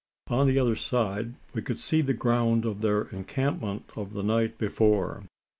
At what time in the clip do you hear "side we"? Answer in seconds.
0.75-1.61